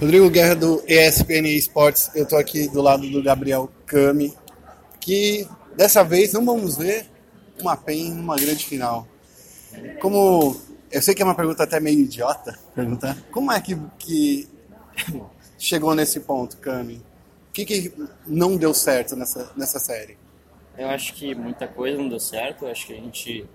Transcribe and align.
Rodrigo 0.00 0.30
Guerra 0.30 0.54
do 0.54 0.82
ESPN 0.88 1.46
Esportes. 1.46 2.10
Eu 2.14 2.22
estou 2.22 2.38
aqui 2.38 2.66
do 2.68 2.80
lado 2.80 3.06
do 3.06 3.22
Gabriel 3.22 3.70
Cami, 3.84 4.34
que 4.98 5.46
dessa 5.76 6.02
vez 6.02 6.32
não 6.32 6.42
vamos 6.42 6.78
ver 6.78 7.06
uma 7.60 7.76
PEN 7.76 8.14
numa 8.14 8.34
grande 8.36 8.64
final. 8.64 9.06
Como 10.00 10.58
eu 10.90 11.02
sei 11.02 11.14
que 11.14 11.20
é 11.20 11.24
uma 11.24 11.34
pergunta 11.34 11.64
até 11.64 11.78
meio 11.78 12.00
idiota 12.00 12.58
perguntar, 12.74 13.14
como 13.30 13.52
é 13.52 13.60
que, 13.60 13.76
que 13.98 14.48
chegou 15.58 15.94
nesse 15.94 16.20
ponto, 16.20 16.56
Cami? 16.56 16.96
O 17.50 17.52
que, 17.52 17.66
que 17.66 17.92
não 18.26 18.56
deu 18.56 18.72
certo 18.72 19.14
nessa, 19.14 19.52
nessa 19.54 19.78
série? 19.78 20.16
Eu 20.78 20.88
acho 20.88 21.12
que 21.12 21.34
muita 21.34 21.68
coisa 21.68 21.98
não 21.98 22.08
deu 22.08 22.20
certo. 22.20 22.64
Eu 22.64 22.70
acho 22.70 22.86
que 22.86 22.94
a 22.94 22.96
gente 22.96 23.46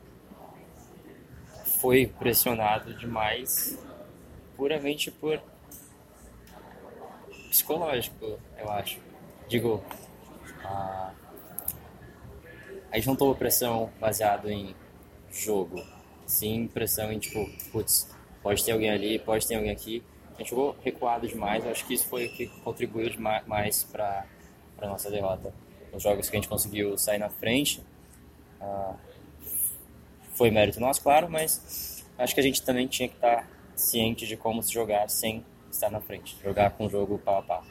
foi 1.82 2.06
pressionado 2.06 2.94
demais 2.94 3.80
puramente 4.56 5.10
por 5.10 5.42
psicológico, 7.56 8.38
eu 8.58 8.70
acho. 8.70 9.00
Digo, 9.48 9.82
a, 10.62 11.14
a 12.92 12.96
gente 12.96 13.08
não 13.08 13.16
tomou 13.16 13.34
pressão 13.34 13.90
baseado 14.00 14.50
em 14.50 14.76
jogo, 15.32 15.82
sim 16.26 16.68
pressão 16.68 17.12
em 17.14 17.20
tipo, 17.20 17.50
putz, 17.72 18.10
pode 18.44 18.64
ter 18.64 18.74
alguém 18.74 18.90
ali, 18.90 19.20
pode 19.20 19.48
ter 19.48 19.56
alguém 19.56 19.72
aqui. 19.72 20.04
A 20.36 20.40
gente 20.40 20.50
jogou 20.50 20.76
recuado 20.84 21.28
demais, 21.28 21.64
eu 21.64 21.72
acho 21.72 21.86
que 21.86 21.94
isso 21.94 22.08
foi 22.08 22.26
o 22.26 22.34
que 22.34 22.48
contribuiu 22.62 23.10
mais 23.48 23.84
para 23.86 24.26
a 24.80 24.88
nossa 24.88 25.10
derrota. 25.10 25.54
Os 25.94 26.04
jogos 26.04 26.30
que 26.30 26.36
a 26.36 26.40
gente 26.40 26.50
conseguiu 26.50 26.98
sair 26.98 27.20
na 27.20 27.30
frente, 27.30 27.82
uh, 28.60 28.96
foi 30.34 30.52
mérito 30.52 30.82
nosso, 30.82 31.02
claro, 31.02 31.30
mas 31.30 32.06
acho 32.18 32.34
que 32.34 32.42
a 32.42 32.44
gente 32.44 32.62
também 32.62 32.86
tinha 32.86 33.08
que 33.08 33.16
estar 33.16 33.50
ciente 33.78 34.28
de 34.28 34.36
como 34.36 34.62
se 34.62 34.74
jogar 34.74 35.10
sem 35.10 35.46
estar 35.76 35.92
na 35.92 36.02
frente, 36.02 36.38
jogar 36.44 36.72
com 36.72 36.86
o 36.86 36.90
jogo 36.90 37.18
pau 37.20 37.40
a 37.40 37.42
pau. 37.42 37.64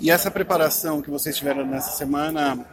E 0.00 0.10
essa 0.10 0.30
preparação 0.30 1.02
que 1.02 1.10
vocês 1.10 1.36
tiveram 1.36 1.64
nessa 1.66 1.90
semana, 1.92 2.66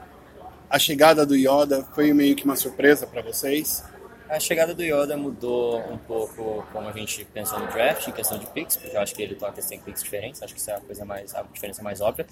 a 0.70 0.80
chegada 0.80 1.26
do 1.26 1.36
Yoda 1.36 1.84
foi 1.94 2.14
meio 2.14 2.36
que 2.36 2.46
uma 2.46 2.56
surpresa 2.56 3.06
para 3.06 3.22
vocês? 3.22 3.84
A 4.30 4.40
chegada 4.40 4.76
do 4.76 4.84
Yoda 4.84 5.18
mudou 5.18 5.80
um 5.92 5.98
pouco 5.98 6.64
como 6.72 6.88
a 6.88 6.92
gente 6.92 7.26
pensou 7.26 7.60
no 7.60 7.68
draft, 7.68 8.08
em 8.08 8.12
questão 8.12 8.38
de 8.38 8.46
picks, 8.48 8.78
porque 8.78 8.96
eu 8.96 9.02
acho 9.02 9.16
que 9.16 9.24
ele 9.24 9.36
toca 9.36 9.60
tem 9.62 9.80
picks 9.80 10.04
diferentes, 10.04 10.44
acho 10.44 10.54
que 10.54 10.60
isso 10.60 10.70
é 10.70 10.76
a 10.76 10.82
coisa 10.82 11.04
mais, 11.04 11.34
a 11.34 11.42
diferença 11.42 11.82
mais 11.82 12.00
óbvia. 12.00 12.28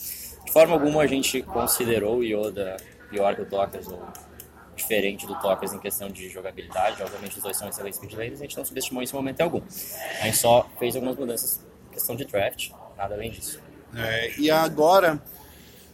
De 0.45 0.52
forma 0.52 0.73
alguma 0.73 1.02
a 1.02 1.07
gente 1.07 1.41
considerou 1.41 2.17
o 2.17 2.23
Yoda 2.23 2.77
pior 3.09 3.35
que 3.35 3.41
o 3.41 3.45
Tokers 3.45 3.88
ou 3.88 4.00
diferente 4.75 5.25
do 5.25 5.33
Tokers 5.39 5.73
em 5.73 5.79
questão 5.79 6.07
de 6.07 6.29
jogabilidade, 6.29 7.02
obviamente 7.02 7.38
os 7.38 7.44
dois 7.44 7.57
são 7.57 7.67
excelentes 7.67 8.00
mid 8.00 8.13
laners, 8.13 8.39
a 8.39 8.44
gente 8.44 8.55
não 8.55 8.63
subestimou 8.63 9.02
isso 9.02 9.16
em 9.16 9.17
momento 9.17 9.41
algum. 9.41 9.61
A 10.22 10.25
gente 10.25 10.38
só 10.38 10.69
fez 10.77 10.95
algumas 10.95 11.17
mudanças 11.17 11.66
questão 11.98 12.16
de 12.16 12.26
draft, 12.26 12.70
nada 12.95 13.16
além 13.16 13.31
disso. 13.31 13.59
É, 13.95 14.40
e 14.40 14.50
agora, 14.52 15.22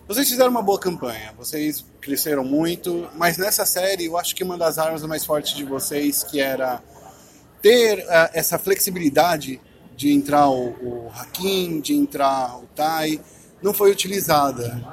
vocês 0.07 0.27
fizeram 0.29 0.51
uma 0.51 0.61
boa 0.61 0.79
campanha, 0.79 1.33
vocês 1.37 1.85
cresceram 2.01 2.43
muito, 2.43 3.09
mas 3.15 3.37
nessa 3.37 3.65
série 3.65 4.05
eu 4.05 4.17
acho 4.17 4.35
que 4.35 4.43
uma 4.43 4.57
das 4.57 4.77
armas 4.77 5.01
mais 5.03 5.25
fortes 5.25 5.55
de 5.55 5.63
vocês, 5.63 6.23
que 6.23 6.39
era 6.39 6.81
ter 7.61 7.99
uh, 7.99 8.29
essa 8.33 8.59
flexibilidade 8.59 9.61
de 9.95 10.11
entrar 10.11 10.49
o, 10.49 10.69
o 10.69 11.11
Hakim, 11.15 11.79
de 11.79 11.93
entrar 11.93 12.57
o 12.57 12.65
Tai, 12.75 13.19
não 13.61 13.73
foi 13.73 13.91
utilizada. 13.91 14.83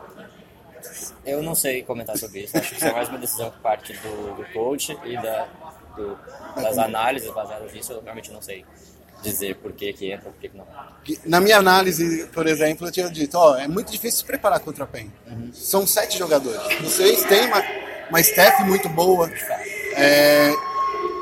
Eu 1.25 1.43
não 1.43 1.55
sei 1.55 1.83
comentar 1.83 2.17
sobre 2.17 2.45
isso, 2.45 2.57
acho 2.57 2.71
que 2.71 2.77
isso 2.77 2.87
é 2.87 2.93
mais 2.93 3.09
uma 3.09 3.19
decisão 3.19 3.51
por 3.51 3.61
parte 3.61 3.93
do, 3.95 4.37
do 4.37 4.45
coach 4.53 4.97
e 5.05 5.15
da, 5.17 5.49
do, 5.97 6.17
das 6.55 6.79
análises 6.79 7.31
baseadas 7.33 7.73
nisso, 7.73 7.93
eu 7.93 8.03
realmente 8.03 8.31
não 8.31 8.41
sei 8.41 8.65
dizer 9.23 9.57
por 9.57 9.73
que, 9.73 9.93
que 9.93 10.13
entra, 10.13 10.31
por 10.31 10.41
que, 10.41 10.49
que 10.49 10.57
não. 10.57 10.67
Na 11.25 11.41
minha 11.41 11.59
análise, 11.59 12.27
por 12.33 12.47
exemplo, 12.47 12.87
eu 12.87 12.93
tinha 12.93 13.09
dito, 13.11 13.37
ó, 13.37 13.57
é 13.57 13.67
muito 13.67 13.91
difícil 13.91 14.21
se 14.21 14.25
preparar 14.25 14.61
contra 14.61 14.85
a 14.85 14.87
PEN. 14.87 15.11
Uhum. 15.27 15.51
São 15.53 15.87
sete 15.87 16.19
jogadores. 16.19 16.61
Vocês 16.81 17.25
têm 17.25 17.47
uma, 17.47 17.63
uma 18.09 18.21
staff 18.21 18.63
muito 18.65 18.89
boa. 18.89 19.31
É, 19.95 20.53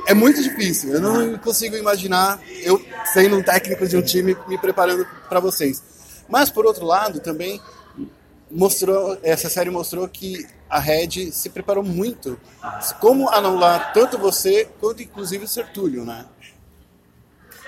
é 0.08 0.14
muito 0.14 0.42
difícil. 0.42 0.92
Eu 0.92 1.00
não 1.00 1.38
consigo 1.38 1.76
imaginar 1.76 2.40
eu 2.62 2.82
sendo 3.12 3.36
um 3.36 3.42
técnico 3.42 3.86
de 3.86 3.96
um 3.96 4.02
time 4.02 4.36
me 4.46 4.58
preparando 4.58 5.06
para 5.28 5.40
vocês. 5.40 5.82
Mas 6.28 6.50
por 6.50 6.66
outro 6.66 6.84
lado, 6.84 7.20
também 7.20 7.60
mostrou 8.50 9.18
essa 9.22 9.48
série 9.48 9.70
mostrou 9.70 10.08
que 10.08 10.46
a 10.70 10.78
Red 10.78 11.32
se 11.32 11.50
preparou 11.50 11.84
muito 11.84 12.40
como 13.00 13.28
anular 13.28 13.92
tanto 13.92 14.18
você 14.18 14.68
quanto 14.80 15.02
inclusive 15.02 15.44
o 15.44 15.48
Sertúlio, 15.48 16.04
né? 16.04 16.24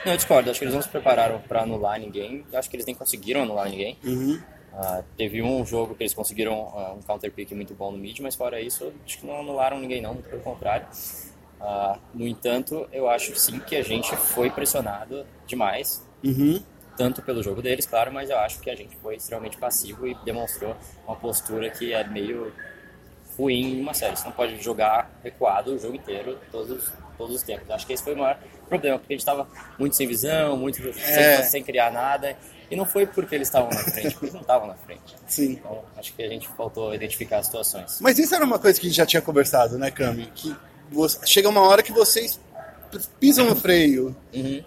Não, 0.04 0.12
eu 0.12 0.16
discordo. 0.16 0.50
Acho 0.50 0.58
que 0.58 0.64
eles 0.64 0.74
não 0.74 0.82
se 0.82 0.88
prepararam 0.88 1.40
para 1.40 1.62
anular 1.62 1.98
ninguém. 1.98 2.44
Acho 2.52 2.68
que 2.70 2.76
eles 2.76 2.86
nem 2.86 2.94
conseguiram 2.94 3.42
anular 3.42 3.68
ninguém. 3.68 3.98
Uhum. 4.04 4.40
Uh, 4.72 5.04
teve 5.16 5.42
um 5.42 5.66
jogo 5.66 5.94
que 5.94 6.02
eles 6.04 6.14
conseguiram 6.14 6.68
uh, 6.68 6.94
um 6.96 7.02
counter 7.02 7.32
pick 7.32 7.50
muito 7.52 7.74
bom 7.74 7.90
no 7.90 7.98
mid, 7.98 8.18
mas 8.20 8.36
fora 8.36 8.60
isso, 8.60 8.92
acho 9.04 9.18
que 9.18 9.26
não 9.26 9.40
anularam 9.40 9.80
ninguém 9.80 10.00
não, 10.00 10.16
pelo 10.16 10.40
contrário. 10.42 10.86
Uh, 11.60 11.98
no 12.14 12.26
entanto, 12.26 12.88
eu 12.92 13.08
acho 13.10 13.34
sim 13.36 13.58
que 13.58 13.76
a 13.76 13.82
gente 13.82 14.14
foi 14.16 14.48
pressionado 14.48 15.26
demais, 15.46 16.06
uhum. 16.24 16.62
tanto 16.96 17.20
pelo 17.20 17.42
jogo 17.42 17.60
deles, 17.60 17.84
claro, 17.84 18.12
mas 18.12 18.30
eu 18.30 18.38
acho 18.38 18.60
que 18.60 18.70
a 18.70 18.76
gente 18.76 18.96
foi 18.98 19.16
extremamente 19.16 19.58
passivo 19.58 20.06
e 20.06 20.14
demonstrou 20.24 20.76
uma 21.06 21.16
postura 21.16 21.68
que 21.68 21.92
é 21.92 22.04
meio 22.04 22.52
ruim 23.36 23.78
em 23.78 23.80
uma 23.80 23.92
série. 23.92 24.16
Você 24.16 24.24
não 24.24 24.32
pode 24.32 24.62
jogar 24.62 25.10
recuado 25.22 25.74
o 25.74 25.78
jogo 25.78 25.96
inteiro, 25.96 26.38
todos, 26.52 26.92
todos 27.20 27.36
os 27.36 27.42
tempos. 27.42 27.70
Acho 27.70 27.86
que 27.86 27.92
esse 27.92 28.02
foi 28.02 28.14
o 28.14 28.18
maior 28.18 28.38
problema, 28.66 28.98
porque 28.98 29.12
a 29.12 29.16
gente 29.16 29.20
estava 29.20 29.46
muito 29.78 29.94
sem 29.94 30.06
visão, 30.06 30.56
muito 30.56 30.80
é. 30.88 31.42
sem, 31.42 31.50
sem, 31.50 31.62
criar 31.62 31.92
nada. 31.92 32.34
E 32.70 32.76
não 32.76 32.86
foi 32.86 33.06
porque 33.06 33.34
eles 33.34 33.48
estavam 33.48 33.68
na 33.68 33.80
frente, 33.80 34.12
porque 34.12 34.26
eles 34.26 34.34
não 34.34 34.40
estavam 34.40 34.68
na 34.68 34.74
frente. 34.74 35.14
Sim. 35.26 35.52
Então, 35.52 35.82
acho 35.98 36.14
que 36.14 36.22
a 36.22 36.28
gente 36.28 36.48
faltou 36.48 36.94
identificar 36.94 37.38
as 37.38 37.46
situações. 37.46 37.98
Mas 38.00 38.18
isso 38.18 38.34
era 38.34 38.44
uma 38.44 38.58
coisa 38.58 38.80
que 38.80 38.86
a 38.86 38.88
gente 38.88 38.96
já 38.96 39.04
tinha 39.04 39.20
conversado, 39.20 39.76
né, 39.76 39.90
Cami? 39.90 40.30
Que 40.34 40.56
você, 40.90 41.26
chega 41.26 41.48
uma 41.48 41.60
hora 41.60 41.82
que 41.82 41.92
vocês 41.92 42.40
pisam 43.18 43.44
no 43.44 43.54
freio. 43.56 44.16
Uhum. 44.32 44.64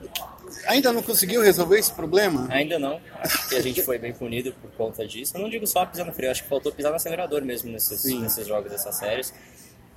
Ainda 0.68 0.94
não 0.94 1.02
conseguiu 1.02 1.42
resolver 1.42 1.80
esse 1.80 1.92
problema? 1.92 2.48
Ainda 2.52 2.78
não. 2.78 3.02
Acho 3.20 3.50
que 3.50 3.56
a 3.56 3.62
gente 3.62 3.82
foi 3.82 3.98
bem 3.98 4.14
punido 4.14 4.54
por 4.62 4.70
conta 4.72 5.08
disso. 5.08 5.36
Eu 5.36 5.42
não 5.42 5.50
digo 5.50 5.66
só 5.66 5.86
pisar 5.86 6.06
no 6.06 6.14
freio, 6.14 6.32
acho 6.32 6.44
que 6.44 6.50
faltou 6.50 6.72
pisar 6.72 6.90
no 6.90 6.98
acelerador 6.98 7.44
mesmo 7.44 7.72
nesses, 7.72 8.04
nesses 8.04 8.46
jogos, 8.46 8.72
dessas 8.72 8.96
séries. 8.96 9.34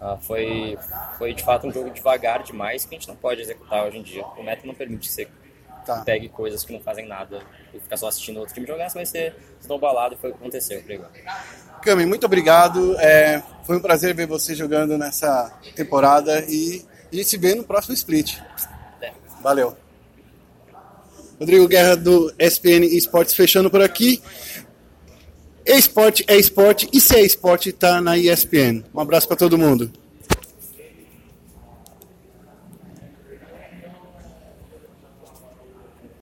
Uh, 0.01 0.19
foi, 0.23 0.79
foi 1.17 1.33
de 1.33 1.43
fato 1.43 1.67
um 1.67 1.73
jogo 1.73 1.91
devagar 1.91 2.43
demais 2.43 2.84
que 2.84 2.95
a 2.95 2.99
gente 2.99 3.09
não 3.09 3.17
pode 3.17 3.41
executar 3.41 3.87
hoje 3.87 3.99
em 3.99 4.03
dia. 4.03 4.25
O 4.37 4.43
meta 4.43 4.67
não 4.67 4.75
permite 4.75 5.09
que 5.09 5.15
você 5.15 5.29
tá. 5.87 6.03
pegue 6.05 6.29
coisas 6.29 6.65
que 6.65 6.73
não 6.73 6.81
fazem 6.81 7.07
nada 7.07 7.41
e 7.73 7.81
ficar 7.81 7.97
só 7.97 8.09
assistindo 8.09 8.39
outro 8.39 8.53
time 8.53 8.67
jogar, 8.67 8.91
você 8.91 8.99
vai 8.99 9.07
ser 9.07 9.34
esnobalado 9.61 10.15
e 10.15 10.19
foi 10.19 10.31
o 10.31 10.33
que 10.34 10.41
aconteceu 10.41 10.83
por 10.83 11.11
Cami, 11.83 12.05
muito 12.05 12.27
obrigado. 12.27 12.99
É, 12.99 13.43
foi 13.65 13.77
um 13.77 13.81
prazer 13.81 14.15
ver 14.15 14.27
você 14.27 14.55
jogando 14.55 14.99
nessa 14.99 15.53
temporada 15.75 16.45
e 16.49 16.84
a 17.13 17.17
gente 17.17 17.28
se 17.28 17.39
vê 17.39 17.55
no 17.55 17.65
próximo 17.65 17.95
split. 17.95 18.39
É. 19.01 19.13
Valeu. 19.41 19.77
Rodrigo 21.39 21.69
Guerra 21.69 21.97
do 21.97 22.34
SPN 22.39 22.87
Esportes 22.87 23.34
fechando 23.34 23.71
por 23.71 23.81
aqui. 23.81 24.23
Esporte 25.66 26.25
é 26.28 26.37
esporte 26.37 26.88
e 26.93 27.00
se 27.00 27.16
é 27.16 27.22
esporte 27.22 27.71
está 27.71 28.00
na 28.00 28.16
ESPN. 28.16 28.84
Um 28.94 29.00
abraço 29.00 29.27
para 29.27 29.37
todo 29.37 29.59
mundo. 29.59 29.91